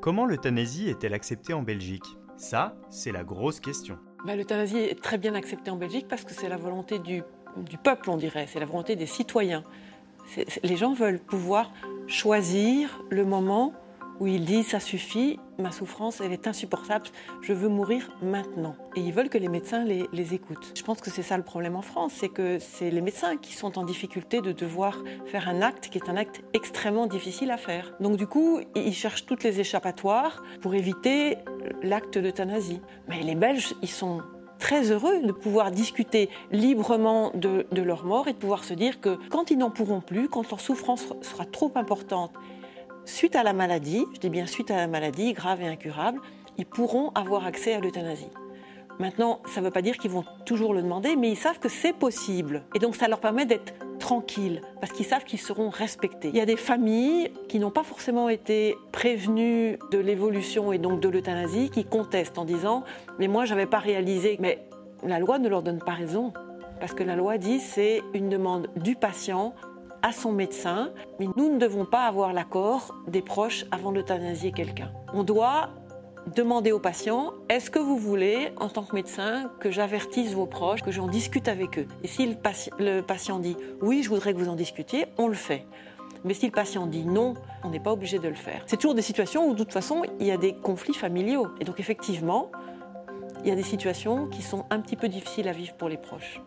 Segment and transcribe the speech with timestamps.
[0.00, 2.16] Comment l'euthanasie est-elle acceptée en Belgique?
[2.36, 3.98] Ça, c'est la grosse question.
[4.24, 7.22] Bah, l'euthanasie est très bien acceptée en Belgique parce que c'est la volonté du,
[7.56, 9.62] du peuple, on dirait, c'est la volonté des citoyens.
[10.62, 11.72] les gens veulent pouvoir
[12.06, 13.72] choisir le moment
[14.20, 17.06] où ils disent ça suffit, ma souffrance elle est insupportable,
[17.42, 18.76] je veux mourir maintenant.
[18.96, 20.72] Et ils veulent que les médecins les, écoutent.
[20.74, 23.54] Je pense que c'est ça le problème en France, c'est que c'est les médecins qui
[23.54, 27.56] sont en difficulté de devoir faire un acte qui est un acte extrêmement difficile à
[27.56, 27.92] faire.
[28.00, 31.36] Donc du coup, ils cherchent toutes les échappatoires pour éviter
[31.82, 32.80] l'acte d'euthanasie.
[33.08, 34.22] Mais les Belges, ils sont
[34.58, 39.00] très heureux de pouvoir discuter librement de, de, leur mort et de pouvoir se dire
[39.00, 42.32] que quand ils n'en pourront plus, quand leur souffrance sera trop importante
[43.06, 46.20] suite à la maladie, je dis bien suite à la maladie grave et incurable,
[46.58, 48.30] ils pourront avoir accès à l'euthanasie.
[48.98, 51.68] Maintenant, ça ne veut pas dire qu'ils vont toujours le demander, mais ils savent que
[51.68, 52.64] c'est possible.
[52.74, 56.28] Et donc ça leur permet d'être tranquilles, parce qu'ils savent qu'ils seront respectés.
[56.28, 61.00] Il y a des familles qui n'ont pas forcément été prévenues de l'évolution et donc
[61.00, 62.84] de l'euthanasie, qui contestent en disant,
[63.18, 64.36] mais moi, je n'avais pas réalisé.
[64.40, 64.66] Mais
[65.02, 66.32] la loi ne leur donne pas raison,
[66.80, 69.54] parce que la loi dit c'est une demande du patient
[70.06, 74.92] à son médecin, mais nous ne devons pas avoir l'accord des proches avant d'euthanasier quelqu'un.
[75.12, 75.70] On doit
[76.36, 80.82] demander au patient est-ce que vous voulez, en tant que médecin, que j'avertisse vos proches,
[80.82, 81.88] que j'en discute avec eux?
[82.04, 82.36] Et si le,
[82.78, 85.66] le patient dit oui, je voudrais que vous en discutiez, on le fait.
[86.22, 87.34] Mais si le patient dit non,
[87.64, 88.62] on n'est pas obligé de le faire.
[88.66, 91.48] C'est toujours des situations où, de toute façon, il y a des conflits familiaux.
[91.60, 92.52] Et donc, effectivement,
[93.42, 95.96] il y a des situations qui sont un petit peu difficiles à vivre pour les
[95.96, 96.40] proches.